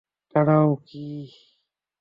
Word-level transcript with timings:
দাঁড়াও, 0.35 0.69
কী? 0.87 1.05